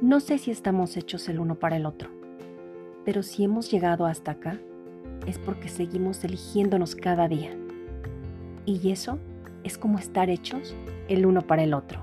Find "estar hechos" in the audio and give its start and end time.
9.98-10.74